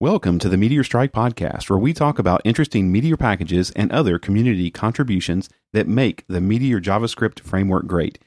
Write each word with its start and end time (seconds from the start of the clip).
Welcome 0.00 0.38
to 0.38 0.48
the 0.48 0.56
Meteor 0.56 0.84
Strike 0.84 1.10
podcast, 1.10 1.68
where 1.68 1.76
we 1.76 1.92
talk 1.92 2.20
about 2.20 2.40
interesting 2.44 2.92
Meteor 2.92 3.16
packages 3.16 3.72
and 3.72 3.90
other 3.90 4.16
community 4.16 4.70
contributions 4.70 5.50
that 5.72 5.88
make 5.88 6.24
the 6.28 6.40
Meteor 6.40 6.80
JavaScript 6.80 7.40
framework 7.40 7.88
great. 7.88 8.20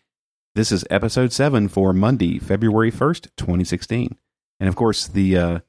This 0.53 0.69
is 0.73 0.83
episode 0.89 1.31
7 1.31 1.69
for 1.69 1.93
Monday, 1.93 2.39
February 2.39 2.91
1st, 2.91 3.29
2016. 3.37 4.17
And 4.59 4.67
of 4.67 4.75
course, 4.75 5.07
the 5.07 5.37
uh, 5.37 5.59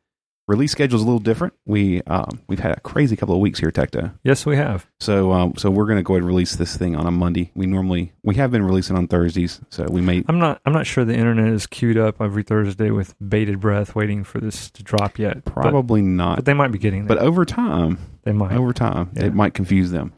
release 0.49 0.73
schedule 0.73 0.97
is 0.97 1.03
a 1.03 1.05
little 1.05 1.19
different. 1.21 1.55
We 1.67 2.03
um, 2.03 2.41
we've 2.49 2.59
had 2.59 2.73
a 2.73 2.81
crazy 2.81 3.17
couple 3.17 3.35
of 3.35 3.41
weeks 3.41 3.59
here, 3.61 3.71
Tecto. 3.71 4.13
Yes, 4.25 4.45
we 4.45 4.57
have. 4.57 4.87
So 5.01 5.33
um, 5.33 5.55
so 5.57 5.71
we're 5.71 5.87
going 5.87 5.99
to 5.99 6.03
go 6.03 6.15
ahead 6.15 6.23
and 6.23 6.27
release 6.29 6.57
this 6.57 6.77
thing 6.77 6.97
on 6.97 7.07
a 7.07 7.11
Monday. 7.11 7.51
We 7.55 7.67
normally 7.67 8.13
we 8.23 8.35
have 8.37 8.51
been 8.51 8.65
releasing 8.65 8.97
on 8.97 9.07
Thursdays, 9.09 9.61
so 9.71 9.85
we 9.91 10.01
may 10.01 10.25
I'm 10.29 10.39
not. 10.39 10.61
I'm 10.67 10.73
not 10.73 10.87
sure 10.87 11.05
the 11.05 11.15
internet 11.15 11.49
is 11.53 11.67
queued 11.67 11.97
up 11.99 12.21
every 12.21 12.43
Thursday 12.43 12.91
with 12.91 13.15
bated 13.27 13.61
breath, 13.61 13.95
waiting 13.95 14.25
for 14.25 14.41
this 14.41 14.71
to 14.71 14.83
drop 14.83 15.19
yet. 15.19 15.45
But- 15.45 15.55
probably 15.55 16.03
not. 16.03 16.37
but, 16.37 16.45
they 16.45 16.55
might 16.55 16.73
be 16.73 16.79
getting 16.79 17.07
there. 17.07 17.17
But 17.17 17.25
over 17.25 17.45
time, 17.45 17.99
they 18.25 18.33
might. 18.33 18.53
over 18.53 18.73
time, 18.73 19.11
Yeah. 19.15 19.25
it 19.27 19.35
might 19.35 19.55
confuse 19.55 19.91
them. 19.91 20.13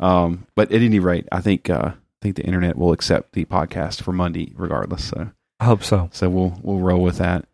Um, 0.00 0.46
but 0.54 0.70
at 0.70 0.80
any 0.82 1.00
rate, 1.00 1.26
I 1.32 1.40
think 1.40 1.68
uh, 1.70 1.92
I 1.94 1.94
think 2.22 2.36
the 2.36 2.44
internet 2.44 2.76
will 2.76 2.92
accept 2.92 3.32
the 3.32 3.44
podcast 3.46 4.02
for 4.02 4.12
Monday 4.12 4.52
regardless. 4.56 5.04
So 5.06 5.30
I 5.60 5.64
hope 5.64 5.82
so. 5.82 6.08
so 6.12 6.28
we'll 6.28 6.58
we'll 6.62 6.78
roll 6.78 7.02
with 7.02 7.18
that. 7.18 7.46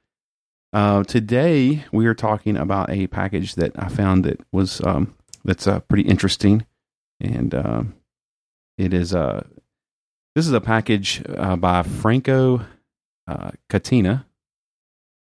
Uh, 0.74 1.04
today 1.04 1.84
we 1.92 2.04
are 2.06 2.14
talking 2.14 2.56
about 2.56 2.90
a 2.90 3.06
package 3.06 3.54
that 3.54 3.70
I 3.76 3.88
found 3.88 4.24
that 4.24 4.40
was 4.50 4.80
um, 4.84 5.14
that's 5.44 5.68
uh, 5.68 5.78
pretty 5.78 6.02
interesting, 6.02 6.66
and 7.20 7.54
um 7.54 7.94
it 8.76 8.92
is 8.92 9.14
uh, 9.14 9.44
this 10.34 10.48
is 10.48 10.52
a 10.52 10.60
package 10.60 11.22
uh, 11.28 11.54
by 11.54 11.84
Franco 11.84 12.62
uh, 13.28 13.52
Catena, 13.70 14.26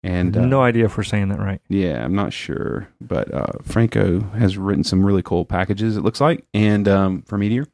and 0.02 0.36
uh, 0.36 0.44
no 0.44 0.60
idea 0.60 0.86
if 0.86 0.96
we're 0.96 1.04
saying 1.04 1.28
that 1.28 1.38
right. 1.38 1.60
yeah, 1.68 2.04
I'm 2.04 2.16
not 2.16 2.32
sure, 2.32 2.88
but 3.00 3.32
uh, 3.32 3.52
Franco 3.62 4.22
has 4.30 4.58
written 4.58 4.82
some 4.82 5.06
really 5.06 5.22
cool 5.22 5.44
packages. 5.44 5.96
It 5.96 6.02
looks 6.02 6.20
like, 6.20 6.44
and 6.52 6.88
um, 6.88 7.22
for 7.22 7.38
Meteor, 7.38 7.68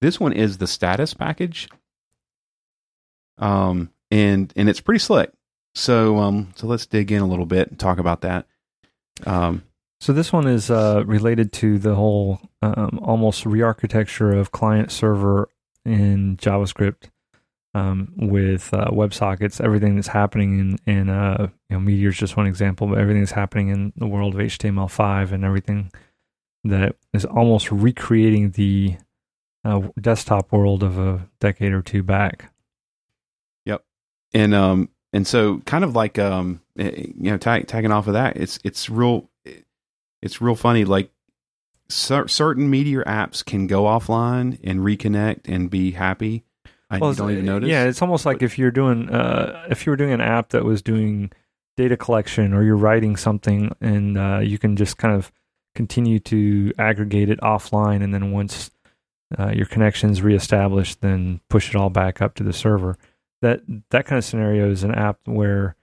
this 0.00 0.18
one 0.18 0.32
is 0.32 0.58
the 0.58 0.66
status 0.66 1.14
package, 1.14 1.68
um, 3.38 3.90
and 4.10 4.52
and 4.56 4.68
it's 4.68 4.80
pretty 4.80 4.98
slick. 4.98 5.30
So 5.74 6.18
um, 6.18 6.52
so 6.56 6.66
let's 6.66 6.86
dig 6.86 7.10
in 7.10 7.20
a 7.22 7.26
little 7.26 7.46
bit 7.46 7.68
and 7.68 7.78
talk 7.78 7.98
about 7.98 8.20
that. 8.22 8.46
Um, 9.26 9.62
So 10.00 10.12
this 10.12 10.32
one 10.32 10.46
is 10.46 10.70
uh, 10.70 11.02
related 11.06 11.52
to 11.54 11.78
the 11.78 11.94
whole 11.94 12.40
um, 12.62 13.00
almost 13.02 13.46
re-architecture 13.46 14.32
of 14.32 14.52
client 14.52 14.92
server 14.92 15.48
in 15.84 16.36
JavaScript 16.36 17.10
um, 17.74 18.12
with 18.16 18.72
uh, 18.72 18.86
WebSockets. 18.90 19.60
Everything 19.60 19.96
that's 19.96 20.08
happening 20.08 20.58
in 20.58 20.78
in 20.86 21.08
uh, 21.08 21.48
you 21.68 21.76
know 21.76 21.80
Meteor 21.80 22.10
is 22.10 22.18
just 22.18 22.36
one 22.36 22.46
example, 22.46 22.86
but 22.86 22.98
everything 22.98 23.22
that's 23.22 23.32
happening 23.32 23.68
in 23.68 23.92
the 23.96 24.06
world 24.06 24.34
of 24.34 24.40
HTML5 24.40 25.32
and 25.32 25.44
everything 25.44 25.90
that 26.64 26.96
is 27.12 27.24
almost 27.24 27.70
recreating 27.72 28.50
the 28.52 28.96
uh, 29.64 29.80
desktop 30.00 30.52
world 30.52 30.82
of 30.82 30.98
a 30.98 31.28
decade 31.40 31.72
or 31.72 31.82
two 31.82 32.02
back. 32.02 32.52
Yep, 33.64 33.82
and 34.32 34.54
um 34.54 34.88
and 35.14 35.26
so 35.26 35.60
kind 35.60 35.84
of 35.84 35.96
like 35.96 36.18
um 36.18 36.60
eh, 36.78 37.06
you 37.18 37.30
know 37.30 37.38
tag, 37.38 37.66
tagging 37.66 37.92
off 37.92 38.06
of 38.06 38.12
that 38.12 38.36
it's 38.36 38.58
it's 38.64 38.90
real 38.90 39.30
it's 40.20 40.42
real 40.42 40.54
funny 40.54 40.84
like 40.84 41.10
cer- 41.88 42.28
certain 42.28 42.68
meteor 42.68 43.04
apps 43.04 43.42
can 43.42 43.66
go 43.66 43.84
offline 43.84 44.58
and 44.62 44.80
reconnect 44.80 45.42
and 45.46 45.70
be 45.70 45.92
happy 45.92 46.44
and 46.90 47.02
you 47.02 47.14
don't 47.14 47.30
even 47.30 47.44
notice 47.44 47.68
Yeah, 47.68 47.84
it's 47.84 48.02
almost 48.02 48.26
like 48.26 48.42
if 48.42 48.58
you're 48.58 48.70
doing 48.70 49.08
uh, 49.08 49.66
if 49.70 49.86
you 49.86 49.90
were 49.90 49.96
doing 49.96 50.12
an 50.12 50.20
app 50.20 50.50
that 50.50 50.64
was 50.64 50.82
doing 50.82 51.32
data 51.76 51.96
collection 51.96 52.52
or 52.54 52.62
you're 52.62 52.76
writing 52.76 53.16
something 53.16 53.74
and 53.80 54.16
uh, 54.16 54.40
you 54.42 54.58
can 54.58 54.76
just 54.76 54.96
kind 54.96 55.14
of 55.14 55.32
continue 55.74 56.20
to 56.20 56.72
aggregate 56.78 57.28
it 57.30 57.40
offline 57.40 58.02
and 58.02 58.14
then 58.14 58.30
once 58.30 58.70
uh, 59.36 59.50
your 59.50 59.66
connection's 59.66 60.22
reestablished 60.22 61.00
then 61.00 61.40
push 61.50 61.70
it 61.70 61.76
all 61.76 61.90
back 61.90 62.22
up 62.22 62.34
to 62.34 62.44
the 62.44 62.52
server. 62.52 62.96
That 63.44 63.60
that 63.90 64.06
kind 64.06 64.18
of 64.18 64.24
scenario 64.24 64.70
is 64.70 64.82
an 64.82 64.94
app 64.94 65.18
where 65.26 65.76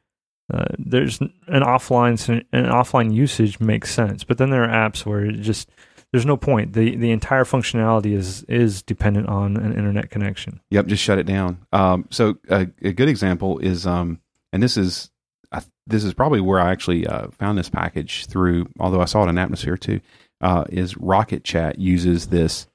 uh, 0.54 0.66
there's 0.78 1.22
an 1.22 1.32
offline 1.48 2.44
an 2.52 2.66
offline 2.66 3.14
usage 3.14 3.60
makes 3.60 3.94
sense, 3.94 4.24
but 4.24 4.38
then 4.38 4.50
there 4.50 4.64
are 4.64 4.90
apps 4.90 5.06
where 5.06 5.26
it 5.26 5.42
just 5.42 5.70
there's 6.12 6.26
no 6.26 6.36
point. 6.36 6.74
the 6.74 6.96
The 6.96 7.12
entire 7.12 7.46
functionality 7.46 8.14
is 8.14 8.44
is 8.44 8.82
dependent 8.82 9.30
on 9.30 9.58
an 9.58 9.74
internet 9.74 10.10
connection. 10.10 10.60
Yep, 10.72 10.88
just 10.88 11.04
shut 11.04 11.20
it 11.20 11.26
down. 11.26 11.66
Um, 11.72 12.08
so 12.10 12.38
a, 12.50 12.68
a 12.82 12.92
good 12.92 13.10
example 13.10 13.60
is, 13.60 13.86
um, 13.86 14.20
and 14.52 14.62
this 14.62 14.76
is 14.76 15.12
this 15.88 16.04
is 16.04 16.14
probably 16.14 16.42
where 16.42 16.60
I 16.60 16.72
actually 16.72 17.06
uh, 17.08 17.28
found 17.32 17.58
this 17.58 17.70
package 17.70 18.26
through. 18.26 18.68
Although 18.80 19.02
I 19.02 19.06
saw 19.06 19.26
it 19.26 19.30
in 19.30 19.38
Atmosphere 19.38 19.78
too, 19.78 20.02
uh, 20.42 20.66
is 20.70 20.98
Rocket 20.98 21.44
Chat 21.44 21.80
uses 21.80 22.28
this 22.28 22.68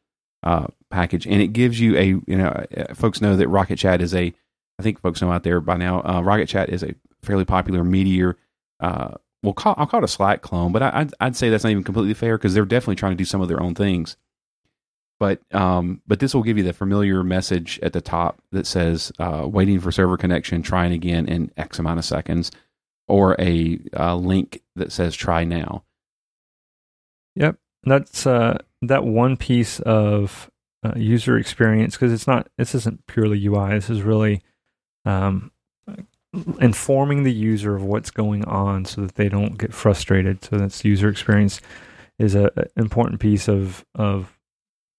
uh, 0.42 0.66
package, 0.90 1.26
and 1.26 1.40
it 1.42 1.48
gives 1.48 1.80
you 1.80 1.96
a 1.96 2.04
you 2.04 2.36
know 2.38 2.66
uh, 2.76 2.94
folks 2.94 3.20
know 3.20 3.36
that 3.36 3.48
Rocket 3.48 3.76
Chat 3.76 4.00
is 4.00 4.14
a 4.14 4.32
I 4.78 4.82
think 4.82 5.00
folks 5.00 5.22
know 5.22 5.32
out 5.32 5.42
there 5.42 5.60
by 5.60 5.76
now. 5.76 6.02
Uh, 6.02 6.20
Rocket 6.22 6.48
Chat 6.48 6.68
is 6.68 6.82
a 6.82 6.94
fairly 7.22 7.44
popular 7.44 7.82
Meteor. 7.84 8.36
Uh, 8.80 9.14
well, 9.42 9.54
call, 9.54 9.74
I'll 9.78 9.86
call 9.86 10.00
it 10.00 10.04
a 10.04 10.08
Slack 10.08 10.42
clone, 10.42 10.72
but 10.72 10.82
I, 10.82 10.90
I'd, 11.00 11.14
I'd 11.20 11.36
say 11.36 11.48
that's 11.48 11.64
not 11.64 11.70
even 11.70 11.84
completely 11.84 12.14
fair 12.14 12.36
because 12.36 12.54
they're 12.54 12.64
definitely 12.64 12.96
trying 12.96 13.12
to 13.12 13.16
do 13.16 13.24
some 13.24 13.40
of 13.40 13.48
their 13.48 13.62
own 13.62 13.74
things 13.74 14.16
but 15.18 15.40
um, 15.54 16.02
but 16.06 16.20
this 16.20 16.34
will 16.34 16.42
give 16.42 16.58
you 16.58 16.64
the 16.64 16.72
familiar 16.72 17.22
message 17.22 17.80
at 17.82 17.92
the 17.92 18.00
top 18.00 18.42
that 18.52 18.66
says 18.66 19.12
uh, 19.18 19.46
waiting 19.50 19.80
for 19.80 19.90
server 19.90 20.16
connection, 20.16 20.62
trying 20.62 20.92
again 20.92 21.26
in 21.26 21.50
X 21.56 21.78
amount 21.78 21.98
of 21.98 22.04
seconds, 22.04 22.50
or 23.08 23.36
a 23.38 23.78
link 24.14 24.62
that 24.74 24.92
says 24.92 25.14
try 25.16 25.44
now. 25.44 25.84
Yep, 27.34 27.56
that's 27.84 28.26
uh, 28.26 28.58
that 28.82 29.04
one 29.04 29.36
piece 29.36 29.80
of 29.80 30.50
uh, 30.84 30.92
user 30.96 31.38
experience 31.38 31.94
because 31.94 32.12
it's 32.12 32.26
not. 32.26 32.48
This 32.58 32.74
isn't 32.74 33.06
purely 33.06 33.44
UI. 33.46 33.70
This 33.70 33.88
is 33.88 34.02
really 34.02 34.42
um, 35.06 35.50
informing 36.60 37.22
the 37.22 37.32
user 37.32 37.74
of 37.74 37.82
what's 37.82 38.10
going 38.10 38.44
on 38.44 38.84
so 38.84 39.00
that 39.00 39.14
they 39.14 39.28
don't 39.28 39.56
get 39.56 39.72
frustrated. 39.72 40.44
So 40.44 40.58
that's 40.58 40.84
user 40.84 41.08
experience 41.08 41.60
is 42.18 42.34
a, 42.34 42.50
important 42.76 43.20
piece 43.20 43.48
of 43.48 43.84
of 43.94 44.36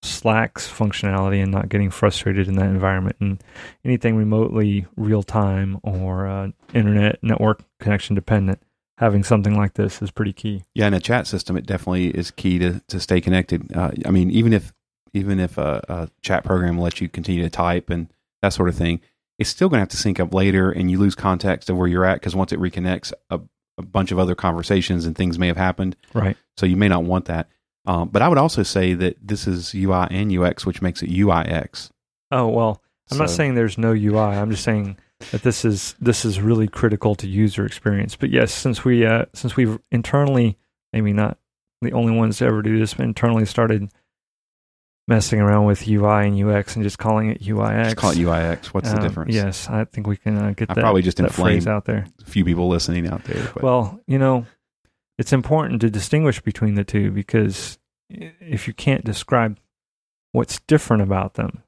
Slack's 0.04 0.68
functionality 0.68 1.42
and 1.42 1.52
not 1.52 1.70
getting 1.70 1.90
frustrated 1.90 2.48
in 2.48 2.56
that 2.56 2.68
environment. 2.68 3.16
And 3.20 3.44
anything 3.84 4.16
remotely 4.16 4.86
real 4.96 5.24
time 5.24 5.80
or 5.84 6.28
uh, 6.28 6.50
internet 6.74 7.20
network 7.24 7.64
connection 7.80 8.16
dependent, 8.16 8.62
having 9.00 9.24
something 9.24 9.56
like 9.56 9.74
this 9.74 10.02
is 10.02 10.12
pretty 10.12 10.34
key. 10.34 10.64
Yeah, 10.74 10.88
in 10.88 10.94
a 10.94 11.00
chat 11.00 11.28
system, 11.28 11.58
it 11.58 11.66
definitely 11.66 12.10
is 12.10 12.32
key 12.32 12.60
to 12.60 12.82
to 12.88 13.00
stay 13.00 13.22
connected. 13.22 13.76
Uh, 13.76 13.92
I 14.06 14.12
mean, 14.12 14.32
even 14.32 14.54
if 14.54 14.74
even 15.14 15.40
if 15.40 15.58
a, 15.58 15.84
a 15.90 16.10
chat 16.22 16.44
program 16.44 16.80
lets 16.80 17.02
you 17.02 17.10
continue 17.10 17.44
to 17.44 17.50
type 17.50 17.90
and 17.90 18.08
that 18.42 18.54
sort 18.54 18.70
of 18.70 18.76
thing, 18.76 19.02
it's 19.40 19.50
still 19.50 19.70
going 19.70 19.78
to 19.78 19.82
have 19.82 19.90
to 19.90 19.98
sync 19.98 20.20
up 20.20 20.34
later, 20.34 20.72
and 20.72 20.90
you 20.90 20.98
lose 20.98 21.16
context 21.16 21.70
of 21.70 21.78
where 21.78 21.88
you're 21.88 22.06
at 22.06 22.16
because 22.16 22.36
once 22.36 22.52
it 22.52 22.60
reconnects, 22.60 23.14
a, 23.30 23.40
a 23.78 23.82
bunch 23.84 24.12
of 24.12 24.20
other 24.20 24.36
conversations 24.36 25.06
and 25.06 25.16
things 25.16 25.38
may 25.38 25.48
have 25.48 25.58
happened. 25.58 25.96
Right. 26.14 26.38
So 26.58 26.66
you 26.66 26.78
may 26.78 26.88
not 26.88 27.04
want 27.04 27.26
that. 27.26 27.48
Um, 27.86 28.10
but 28.10 28.22
I 28.22 28.28
would 28.28 28.38
also 28.38 28.64
say 28.64 28.94
that 28.96 29.16
this 29.26 29.48
is 29.48 29.74
UI 29.74 30.08
and 30.10 30.36
UX, 30.38 30.66
which 30.66 30.82
makes 30.82 31.02
it 31.02 31.10
UIX. 31.10 31.90
Oh 32.32 32.48
well, 32.48 32.82
I'm 33.10 33.18
not 33.18 33.30
saying 33.30 33.56
there's 33.56 33.78
no 33.78 33.94
UI. 33.94 34.20
I'm 34.20 34.52
just 34.52 34.64
saying 34.64 34.98
that 35.32 35.42
this 35.44 35.64
is 35.64 35.96
this 36.00 36.26
is 36.26 36.42
really 36.42 36.68
critical 36.68 37.16
to 37.16 37.28
user 37.28 37.66
experience. 37.66 38.16
But 38.16 38.30
yes, 38.30 38.52
since 38.54 38.84
we 38.84 39.06
uh, 39.06 39.26
since 39.34 39.56
we've 39.56 39.80
internally, 39.92 40.58
maybe 40.92 41.14
not 41.14 41.38
the 41.82 41.94
only 41.94 42.12
ones 42.12 42.40
to 42.40 42.46
ever 42.46 42.62
do 42.62 42.78
this, 42.78 42.96
but 42.96 43.06
internally 43.06 43.46
started 43.46 43.90
messing 45.08 45.40
around 45.40 45.66
with 45.66 45.88
UI 45.88 46.28
and 46.28 46.44
UX 46.44 46.76
and 46.76 46.84
just 46.84 46.98
calling 46.98 47.30
it 47.30 47.42
UIX. 47.42 47.84
Just 47.86 47.98
call 47.98 48.12
it 48.12 48.18
UIX. 48.18 48.66
What's 48.68 48.90
the 48.92 48.98
um, 48.98 49.04
difference? 49.04 49.34
Yes, 49.34 49.70
I 49.70 49.86
think 49.86 50.08
we 50.08 50.18
can 50.18 50.38
uh, 50.38 50.52
get 50.52 50.70
I 50.70 50.74
that, 50.74 50.82
probably 50.82 51.02
just 51.02 51.18
that 51.18 51.32
phrase 51.32 51.68
out 51.68 51.86
there. 51.86 52.06
a 52.22 52.26
few 52.26 52.44
people 52.44 52.68
listening 52.68 53.08
out 53.08 53.24
there. 53.24 53.50
But 53.54 53.64
Well, 53.64 54.00
you 54.08 54.20
know, 54.20 54.46
it's 55.18 55.34
important 55.34 55.82
to 55.82 55.90
distinguish 55.90 56.42
between 56.42 56.76
the 56.76 56.84
two 56.84 57.12
because 57.12 57.80
if 58.10 58.68
you 58.68 58.74
can't 58.74 59.04
describe 59.04 59.60
what's 60.34 60.60
different 60.68 61.04
about 61.04 61.36
them, 61.36 61.64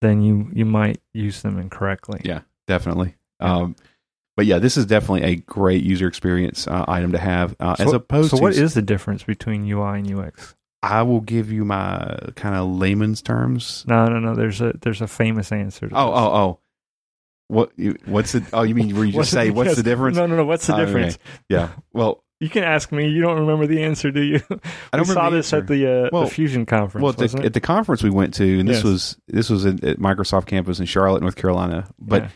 then 0.00 0.22
you 0.22 0.50
you 0.52 0.64
might 0.64 1.00
use 1.12 1.42
them 1.42 1.58
incorrectly. 1.58 2.20
Yeah. 2.24 2.40
definitely. 2.66 3.14
Um, 3.40 3.76
but 4.36 4.46
yeah, 4.46 4.60
this 4.60 4.76
is 4.76 4.86
definitely 4.86 5.24
a 5.24 5.36
great 5.36 5.82
user 5.82 6.06
experience 6.06 6.68
uh, 6.68 6.84
item 6.86 7.10
to 7.12 7.18
have. 7.18 7.56
Uh, 7.58 7.74
So, 7.74 7.84
as 7.86 7.92
opposed 7.92 8.30
so 8.30 8.36
to, 8.36 8.42
what 8.42 8.54
is 8.54 8.74
the 8.74 8.82
difference 8.82 9.24
between 9.24 9.68
UI 9.68 9.98
and 9.98 10.14
UX? 10.14 10.54
I 10.82 11.02
will 11.02 11.20
give 11.20 11.50
you 11.50 11.64
my 11.64 12.16
kind 12.36 12.54
of 12.54 12.68
layman's 12.68 13.20
terms. 13.22 13.84
No, 13.88 14.06
no, 14.06 14.18
no. 14.20 14.34
There's 14.34 14.60
a 14.60 14.72
there's 14.80 15.00
a 15.00 15.06
famous 15.08 15.50
answer. 15.52 15.88
To 15.88 15.94
Oh, 15.96 16.10
this. 16.10 16.18
oh, 16.20 16.34
oh. 16.34 16.58
What? 17.48 17.72
You, 17.76 17.96
what's 18.04 18.34
it? 18.34 18.44
Oh, 18.52 18.62
you 18.62 18.74
mean 18.74 18.94
where 18.94 19.04
you 19.04 19.12
just 19.12 19.30
say 19.32 19.50
what's 19.50 19.68
yes. 19.68 19.76
the 19.76 19.82
difference? 19.82 20.16
No, 20.16 20.26
no, 20.26 20.36
no. 20.36 20.44
What's 20.44 20.66
the 20.66 20.74
Oh, 20.74 20.76
okay. 20.76 20.86
difference? 20.86 21.18
Yeah. 21.48 21.70
Well, 21.92 22.22
You 22.40 22.48
can 22.48 22.62
ask 22.62 22.92
me. 22.92 23.08
You 23.08 23.20
don't 23.20 23.40
remember 23.40 23.66
the 23.66 23.82
answer, 23.82 24.12
do 24.12 24.22
you? 24.22 24.40
I 24.92 24.96
don't 24.96 25.06
saw 25.06 25.28
this 25.28 25.52
at 25.52 25.66
the, 25.66 26.04
uh, 26.04 26.08
Well- 26.12 26.22
the 26.26 26.30
Fusion 26.30 26.66
conference, 26.66 27.02
well, 27.02 27.12
the, 27.12 27.42
at 27.44 27.52
the 27.52 27.60
conference 27.60 28.04
we 28.04 28.10
went 28.10 28.32
to, 28.34 28.60
and 28.60 28.68
this 28.68 28.76
Yes. 28.76 28.84
was 28.84 29.16
this 29.26 29.50
was 29.50 29.66
at, 29.66 29.82
at 29.82 29.98
Microsoft 29.98 30.46
campus 30.46 30.78
in 30.78 30.86
Charlotte, 30.86 31.20
North 31.20 31.34
Carolina. 31.34 31.88
But 31.98 32.22
Yeah. 32.22 32.28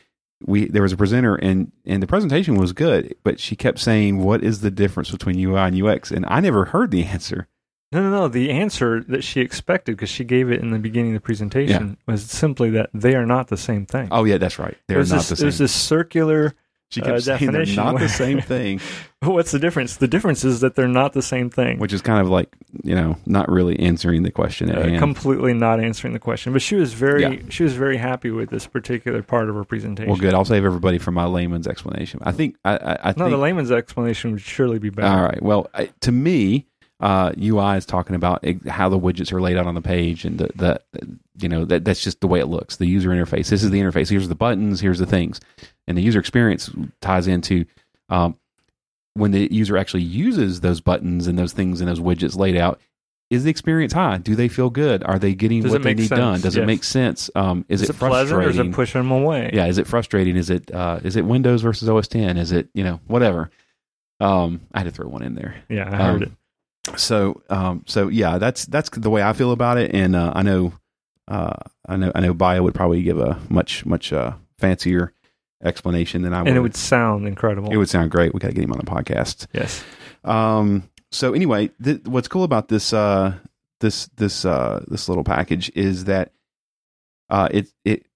we 0.44 0.67
there 0.67 0.83
was 0.83 0.93
a 0.93 0.97
presenter 0.97 1.37
and 1.37 1.71
and 1.87 2.03
the 2.03 2.09
presentation 2.09 2.56
was 2.56 2.73
good, 2.73 3.15
but 3.23 3.39
she 3.39 3.55
kept 3.55 3.79
saying, 3.79 4.19
"What 4.19 4.43
is 4.43 4.61
the 4.61 4.73
difference 4.73 5.09
between 5.12 5.39
UI 5.39 5.61
and 5.69 5.81
UX?" 5.81 6.11
And 6.11 6.27
I 6.27 6.41
never 6.41 6.65
heard 6.65 6.91
the 6.91 7.05
answer. 7.05 7.47
No, 7.93 8.03
no, 8.03 8.11
no. 8.11 8.29
The 8.29 8.50
answer 8.50 9.03
that 9.09 9.23
she 9.23 9.41
expected, 9.41 9.93
because 9.97 10.09
she 10.11 10.25
gave 10.25 10.50
it 10.50 10.61
in 10.61 10.71
the 10.71 10.79
beginning 10.79 11.12
of 11.15 11.23
the 11.23 11.25
presentation, 11.25 11.97
was 12.06 12.23
simply 12.25 12.71
that 12.71 12.91
they 12.94 13.15
are 13.15 13.27
not 13.27 13.49
the 13.49 13.56
same 13.56 13.87
thing. 13.87 14.09
Oh 14.11 14.25
yeah, 14.25 14.39
that's 14.39 14.59
right. 14.59 14.77
They're 14.89 14.99
not 14.99 15.09
this, 15.09 15.29
the 15.29 15.37
same. 15.37 15.47
was 15.47 15.59
this 15.59 15.73
circular. 15.73 16.55
she 16.91 17.00
kept 17.00 17.17
uh, 17.17 17.21
saying 17.21 17.53
they're 17.53 17.67
not 17.67 17.99
the 17.99 18.09
same 18.09 18.41
thing, 18.53 18.81
What's 19.21 19.53
the 19.53 19.59
difference? 19.61 19.97
The 19.97 20.09
difference 20.09 20.43
is 20.44 20.61
that 20.61 20.75
they're 20.75 20.89
not 20.89 21.12
the 21.12 21.23
same 21.23 21.49
thing. 21.49 21.79
which 21.79 21.93
is 21.93 22.03
kind 22.03 22.21
of 22.21 22.29
like 22.29 22.49
you 22.83 22.94
know 22.94 23.17
not 23.27 23.49
really 23.50 23.79
answering 23.79 24.23
the 24.25 24.31
question 24.31 24.69
at 24.71 24.79
Uh, 24.79 24.83
hand. 24.83 24.99
completely 24.99 25.53
not 25.55 25.79
answering 25.79 26.12
the 26.12 26.19
question, 26.19 26.53
but 26.53 26.61
she 26.62 26.75
was 26.75 26.93
very 26.93 27.23
Yeah. 27.23 27.37
she 27.50 27.62
was 27.62 27.75
very 27.75 27.97
happy 27.99 28.31
with 28.31 28.50
this 28.50 28.67
particular 28.67 29.23
part 29.23 29.49
of 29.49 29.55
her 29.55 29.65
presentation. 29.65 30.11
well, 30.11 30.19
good. 30.21 30.35
I'll 30.35 30.44
save 30.44 30.65
everybody 30.65 30.99
for 30.99 31.12
my 31.12 31.25
layman's 31.27 31.67
explanation. 31.69 32.21
I 32.25 32.33
think 32.33 32.56
I, 32.65 32.77
I, 32.77 32.93
I 32.93 33.09
No, 33.11 33.25
think 33.25 33.31
the 33.31 33.37
layman's 33.37 33.71
explanation 33.71 34.33
would 34.33 34.41
surely 34.43 34.79
be 34.79 34.91
better. 34.91 35.09
All 35.15 35.23
right. 35.23 35.41
Well, 35.43 35.69
I, 35.75 35.91
to 36.00 36.11
me, 36.12 36.67
uh, 37.03 37.33
UI 37.39 37.77
is 37.77 37.85
talking 37.85 38.15
about 38.17 38.45
how 38.69 38.89
the 38.89 38.99
widgets 38.99 39.33
are 39.33 39.41
laid 39.41 39.57
out 39.59 39.67
on 39.67 39.75
the 39.75 39.83
page, 39.83 40.25
and 40.25 40.39
the, 40.39 40.49
the 40.55 40.81
you 41.41 41.49
know 41.49 41.65
that 41.65 41.85
that's 41.85 42.03
just 42.03 42.21
the 42.21 42.29
way 42.29 42.39
it 42.41 42.47
looks. 42.47 42.77
The 42.77 42.87
user 42.87 43.11
interface. 43.11 43.49
This 43.49 43.63
is 43.65 43.71
the 43.71 43.81
interface. 43.81 44.09
Here's 44.09 44.29
the 44.29 44.35
buttons. 44.37 44.81
Here's 44.81 45.01
the 45.01 45.07
things, 45.07 45.41
and 45.89 45.99
the 45.99 46.03
user 46.03 46.21
experience 46.21 46.71
ties 47.01 47.27
into 47.27 47.65
um, 48.09 48.37
when 49.15 49.33
the 49.33 49.53
user 49.53 49.77
actually 49.77 50.05
uses 50.05 50.61
those 50.61 50.81
buttons 50.81 51.27
and 51.27 51.39
those 51.39 51.53
things 51.53 51.81
and 51.81 51.91
those 51.91 52.01
widgets 52.01 52.37
laid 52.39 52.57
out. 52.57 52.81
Is 53.31 53.45
the 53.45 53.51
experience 53.51 53.95
high? 53.95 54.19
Do 54.19 54.37
they 54.37 54.47
feel 54.49 54.69
good? 54.69 55.03
Are 55.05 55.19
they 55.19 55.35
getting 55.35 55.63
Does 55.63 55.73
what 55.73 55.83
they 55.83 55.95
need 55.95 56.09
sense? 56.09 56.19
done? 56.19 56.41
Does 56.43 56.57
it 56.57 56.67
make 56.67 56.85
sense? 56.85 57.31
Um, 57.35 57.65
is, 57.69 57.81
Is, 57.81 57.89
it, 57.89 57.97
it 57.97 57.99
pleasant 57.99 58.45
or 58.45 58.47
is 58.49 58.59
it 58.59 58.73
pushing 58.73 59.01
them 59.01 59.11
away? 59.11 59.51
yeah 59.55 59.67
is 59.67 59.79
it 59.79 59.87
frustrating 59.87 60.37
is 60.37 60.51
it 60.51 60.71
uh 60.71 61.01
is 61.03 61.17
it 61.17 61.25
windows 61.25 61.63
versus 61.63 61.89
os 61.89 62.07
10 62.09 62.37
is 62.37 62.53
it 62.53 62.69
you 62.75 62.85
know 62.85 63.01
whatever 63.07 63.51
um 64.21 64.61
i 64.75 64.81
had 64.81 64.85
to 64.85 64.91
throw 64.91 65.09
one 65.09 65.23
in 65.23 65.35
there 65.35 65.55
Yeah, 65.71 65.89
I 65.91 65.97
heard 65.97 66.17
Um, 66.17 66.23
it. 66.25 66.33
So 66.96 67.43
um 67.49 67.84
so 67.87 68.08
yeah 68.08 68.38
that's 68.38 68.67
that's 68.67 68.90
the 68.90 69.11
way 69.11 69.23
i 69.23 69.32
feel 69.32 69.52
about 69.52 69.79
it 69.79 69.94
and 69.94 70.17
uh 70.17 70.32
i 70.34 70.43
know 70.43 70.73
uh 71.29 71.55
i 71.88 71.96
know 71.96 72.11
i 72.14 72.20
know 72.20 72.34
bio 72.34 72.62
would 72.62 72.75
probably 72.75 73.02
give 73.02 73.19
a 73.19 73.38
much 73.49 73.87
much 73.87 74.12
uh 74.12 74.32
fancier 74.58 75.12
explanation 75.62 76.23
than 76.23 76.34
i 76.34 76.40
would 76.43 76.49
And 76.49 76.56
it 76.56 76.61
would 76.61 76.75
sound 76.76 77.26
incredible. 77.29 77.70
it 77.73 77.76
would 77.76 77.88
sound 77.88 78.11
great 78.11 78.34
we 78.34 78.40
got 78.40 78.49
to 78.49 78.55
get 78.55 78.64
him 78.64 78.73
on 78.73 78.79
the 78.79 78.84
podcast 78.84 79.46
yes. 79.52 79.84
um, 80.25 80.88
so 81.12 81.34
anyway, 81.34 81.69
th- 81.84 82.05
what's 82.05 82.26
cool 82.26 82.43
about 82.43 82.69
this 82.69 82.93
uh, 82.94 83.34
this 83.81 84.06
this 84.17 84.46
uh, 84.46 84.82
this 84.88 85.11
little 85.11 85.25
package 85.25 85.70
is 85.75 86.05
that 86.06 86.32
uh, 87.29 87.49
it 87.50 87.69
it 87.84 88.06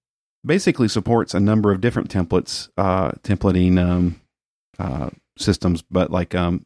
basically 0.43 0.87
supports 0.87 1.35
a 1.35 1.39
number 1.39 1.71
of 1.71 1.79
different 1.79 2.09
templates, 2.09 2.69
uh, 2.75 3.11
templating 3.21 3.77
um, 3.79 4.19
uh, 4.79 5.11
systems. 5.37 5.83
But 5.83 6.09
like 6.09 6.33
um, 6.33 6.65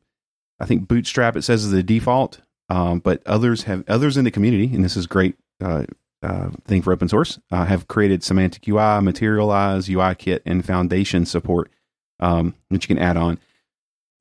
I 0.61 0.65
think 0.65 0.87
Bootstrap 0.87 1.35
it 1.35 1.43
says 1.43 1.65
is 1.65 1.71
the 1.71 1.83
default, 1.83 2.39
um, 2.69 2.99
but 2.99 3.21
others 3.25 3.63
have 3.63 3.83
others 3.87 4.17
in 4.17 4.23
the 4.23 4.31
community, 4.31 4.73
and 4.73 4.83
this 4.83 4.97
is 4.97 5.07
great. 5.07 5.35
Uh, 5.63 5.85
uh, 6.23 6.51
thing 6.65 6.83
for 6.83 6.93
open 6.93 7.07
source 7.07 7.39
uh, 7.49 7.65
have 7.65 7.87
created 7.87 8.23
semantic 8.23 8.67
UI, 8.67 9.01
Materialize, 9.01 9.89
UI 9.89 10.13
Kit, 10.13 10.43
and 10.45 10.63
Foundation 10.63 11.25
support 11.25 11.71
um, 12.19 12.53
that 12.69 12.83
you 12.83 12.87
can 12.87 12.99
add 12.99 13.17
on 13.17 13.39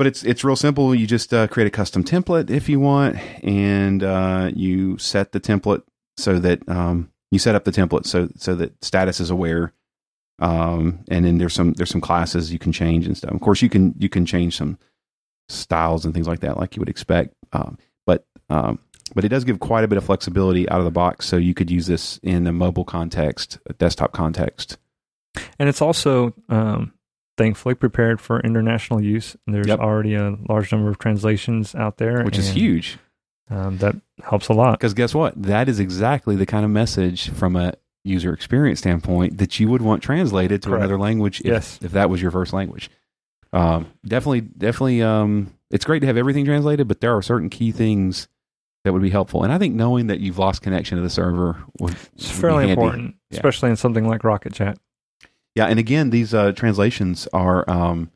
but 0.00 0.06
it's 0.06 0.22
it's 0.22 0.42
real 0.42 0.56
simple. 0.56 0.94
You 0.94 1.06
just 1.06 1.34
uh, 1.34 1.46
create 1.46 1.66
a 1.66 1.70
custom 1.70 2.02
template 2.02 2.48
if 2.48 2.70
you 2.70 2.81
want, 2.81 3.19
and 3.44 4.02
uh, 4.02 4.50
you 4.54 4.96
set 4.96 5.32
the 5.32 5.40
template 5.40 5.82
so 6.16 6.38
that 6.38 6.66
um, 6.70 7.12
you 7.31 7.38
set 7.38 7.54
up 7.54 7.64
the 7.64 7.70
template 7.70 8.06
so 8.06 8.31
so 8.34 8.54
that 8.54 8.82
status 8.82 9.20
is 9.20 9.28
aware. 9.28 9.75
Um, 10.38 11.00
and 11.10 11.26
then 11.26 11.37
there's 11.37 11.52
some 11.52 11.75
there's 11.75 11.90
some 11.90 12.00
classes 12.00 12.50
you 12.50 12.58
can 12.58 12.72
change 12.72 13.06
and 13.06 13.14
stuff. 13.14 13.32
Of 13.32 13.42
course, 13.42 13.60
you 13.60 13.69
can 13.69 13.94
you 13.98 14.08
can 14.08 14.25
change 14.25 14.56
some 14.56 14.78
styles 15.50 16.05
and 16.05 16.14
things 16.14 16.26
like 16.29 16.41
that, 16.41 16.56
like 16.56 16.76
you 16.76 16.81
would 16.81 16.88
expect. 16.88 17.35
Um, 17.52 17.79
but 18.06 18.25
um, 18.49 18.79
but 19.14 19.25
it 19.25 19.29
does 19.29 19.44
give 19.44 19.58
quite 19.61 19.85
a 19.85 19.88
bit 19.88 19.99
of 19.99 20.05
flexibility 20.05 20.69
out 20.69 20.79
of 20.79 20.85
the 20.85 20.91
box. 20.91 21.26
So 21.26 21.37
you 21.37 21.52
could 21.55 21.70
use 21.70 21.87
this 21.87 22.19
in 22.23 22.47
a 22.47 22.52
mobile 22.52 22.85
context, 22.85 23.58
a 23.67 23.73
desktop 23.73 24.12
context. 24.12 24.79
And 25.58 25.69
it's 25.69 25.82
also 25.82 26.32
um, 26.49 26.93
thankfully 27.37 27.75
prepared 27.75 28.20
for 28.20 28.41
international 28.41 29.00
use. 29.02 29.37
There's 29.47 29.67
Yep. 29.67 29.81
already 29.81 30.14
a 30.14 30.37
large 30.49 30.70
number 30.73 30.91
of 30.91 30.99
translations 30.99 31.75
out 31.75 31.97
there, 31.99 32.23
Which 32.25 32.38
is 32.38 32.50
huge. 32.50 32.99
Um, 33.49 33.79
that 33.79 33.97
helps 34.23 34.47
a 34.49 34.52
lot. 34.52 34.79
Because 34.79 34.94
guess 34.94 35.12
what? 35.12 35.41
That 35.41 35.69
is 35.69 35.81
exactly 35.81 36.37
the 36.37 36.47
kind 36.47 36.64
of 36.64 36.70
message 36.70 37.31
from 37.31 37.56
a 37.56 37.73
user 38.05 38.32
experience 38.32 38.79
standpoint 38.79 39.38
that 39.38 39.58
you 39.58 39.69
would 39.69 39.82
want 39.82 40.02
translated 40.05 40.62
to 40.62 40.69
Correct. 40.69 40.81
another 40.82 40.99
language 40.99 41.41
if, 41.41 41.47
Yes. 41.47 41.79
if 41.82 41.91
that 41.93 42.08
was 42.11 42.23
your 42.23 42.31
first 42.31 42.52
language. 42.52 42.91
Um, 43.52 43.87
definitely, 44.06 44.43
definitely, 44.43 45.02
um, 45.02 45.52
it's 45.70 45.85
great 45.85 46.00
to 46.00 46.06
have 46.06 46.17
everything 46.17 46.44
translated, 46.44 46.88
but 46.88 47.00
there 47.00 47.17
are 47.17 47.23
certain 47.23 47.50
key 47.50 47.73
things 47.73 48.29
that 48.85 48.93
would 48.93 49.02
be 49.02 49.11
helpful. 49.11 49.43
And 49.44 49.52
I 49.52 49.58
think 49.58 49.75
knowing 49.75 50.06
that 50.06 50.20
you've 50.20 50.38
lost 50.38 50.62
connection 50.62 50.97
to 50.97 51.02
the 51.02 51.11
server 51.11 51.56
would, 51.81 51.93
It's 51.93 52.11
would 52.29 52.35
be 52.37 52.41
fairly 52.41 52.70
important, 52.70 53.17
Yeah. 53.31 53.37
especially 53.38 53.70
in 53.70 53.76
something 53.76 54.06
like 54.06 54.25
Rocket 54.25 54.52
Chat. 54.55 54.79
Yeah, 55.55 55.67
and 55.67 55.79
again, 55.79 56.11
these 56.11 56.32
uh, 56.32 56.52
translations 56.52 57.26
are 57.32 57.69
um, 57.69 58.11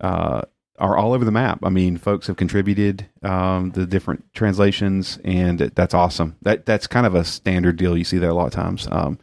uh, 0.00 0.42
are 0.78 0.96
all 0.96 1.12
over 1.12 1.24
the 1.24 1.30
map. 1.30 1.60
I 1.62 1.68
mean, 1.68 1.98
folks 1.98 2.26
have 2.26 2.36
contributed 2.36 3.06
um, 3.22 3.70
the 3.72 3.86
different 3.86 4.24
translations, 4.32 5.18
and 5.22 5.58
that's 5.58 5.92
awesome. 5.94 6.36
That 6.42 6.64
that's 6.66 6.86
kind 6.86 7.06
of 7.06 7.14
a 7.14 7.24
standard 7.24 7.76
deal. 7.76 7.96
You 7.96 8.04
see 8.04 8.18
that 8.18 8.30
a 8.30 8.34
lot 8.34 8.46
of 8.46 8.52
times 8.52 8.88
um, 8.90 9.18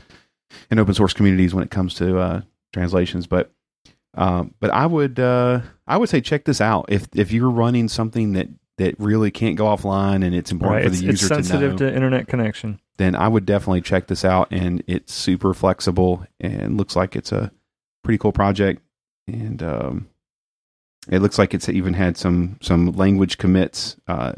in 0.70 0.78
open 0.80 0.94
source 0.94 1.12
communities 1.14 1.54
when 1.54 1.64
it 1.64 1.72
comes 1.72 1.96
to 1.96 2.20
uh, 2.20 2.42
translations. 2.72 3.26
But 3.28 3.52
um, 4.16 4.54
but 4.60 4.70
I 4.72 4.86
would 4.86 5.20
uh, 5.20 5.62
I 5.88 5.98
would 5.98 6.10
say 6.10 6.22
check 6.22 6.46
this 6.46 6.62
out 6.62 6.86
if 6.90 7.08
if 7.16 7.32
you're 7.32 7.50
running 7.50 7.88
something 7.88 8.34
that 8.34 8.48
that 8.78 8.96
really 9.00 9.30
can't 9.32 9.58
go 9.58 9.66
offline 9.66 10.24
and 10.26 10.34
it's 10.34 10.52
important 10.52 10.76
Right? 10.78 10.88
for 10.88 10.92
It's, 10.94 11.02
the 11.02 11.10
it's 11.10 11.22
user 11.22 11.28
to 11.28 11.36
know 11.36 11.42
sensitive 11.42 11.76
to 11.78 11.94
internet 11.94 12.28
connection. 12.30 12.80
then 12.98 13.14
I 13.16 13.28
would 13.28 13.46
definitely 13.46 13.82
check 13.82 14.08
this 14.08 14.24
out. 14.24 14.48
And 14.52 14.82
it's 14.88 15.14
super 15.14 15.54
flexible 15.54 16.26
and 16.40 16.78
looks 16.78 16.96
like 16.96 17.16
it's 17.18 17.34
a 17.34 17.52
pretty 18.06 18.18
cool 18.20 18.32
project. 18.32 18.82
And 19.28 19.62
um, 19.62 20.08
it 21.12 21.20
looks 21.20 21.38
like 21.38 21.54
it's 21.54 21.68
even 21.68 21.94
had 21.94 22.16
some 22.18 22.58
some 22.62 22.94
language 22.94 23.38
commits 23.38 23.98
uh, 24.08 24.32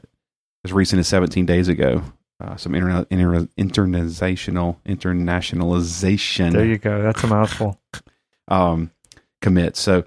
as 0.65 0.73
recent 0.73 0.99
as 0.99 1.07
17 1.07 1.45
days 1.45 1.67
ago. 1.67 2.01
Uh, 2.43 2.55
some 2.55 2.71
interna- 2.73 3.05
inter- 3.11 3.47
international 3.57 4.79
internationalization 4.87 6.51
There 6.51 6.65
you 6.65 6.77
go. 6.79 7.01
That's 7.03 7.23
a 7.23 7.27
mouthful. 7.27 7.79
um, 8.47 8.91
commits. 9.41 9.79
So. 9.79 10.03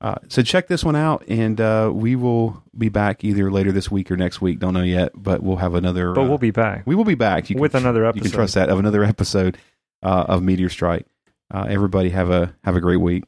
Uh, 0.00 0.14
so 0.28 0.42
check 0.42 0.68
this 0.68 0.84
one 0.84 0.94
out, 0.94 1.24
and 1.26 1.60
uh, 1.60 1.90
we 1.92 2.14
will 2.14 2.62
be 2.76 2.88
back 2.88 3.24
either 3.24 3.50
later 3.50 3.72
this 3.72 3.90
week 3.90 4.12
or 4.12 4.16
next 4.16 4.40
week. 4.40 4.60
Don't 4.60 4.72
know 4.72 4.84
yet, 4.84 5.10
but 5.12 5.42
we'll 5.42 5.56
have 5.56 5.74
another. 5.74 6.12
But 6.12 6.20
uh, 6.20 6.28
we'll 6.28 6.38
be 6.38 6.52
back 6.52 6.86
we 6.86 6.94
will 6.94 7.02
be 7.02 7.16
back. 7.16 7.50
You 7.50 7.56
can 7.56 7.60
with 7.60 7.74
another 7.74 8.04
you 8.14 8.22
can 8.22 8.30
trust 8.30 8.54
that 8.54 8.68
of 8.68 8.78
another 8.78 9.02
episode 9.14 9.58
uh, 10.04 10.26
of 10.28 10.44
Meteor 10.44 10.68
Strike. 10.68 11.04
Uh, 11.52 11.66
everybody 11.68 12.10
have 12.10 12.30
a 12.30 12.54
have 12.62 12.76
a 12.76 12.80
great 12.80 13.00
week. 13.00 13.24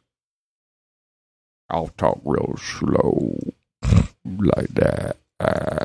I'll 1.68 1.88
talk 1.88 2.20
real 2.24 2.56
slow 2.56 3.36
like 4.24 4.68
that. 4.68 5.16
Uh, 5.38 5.84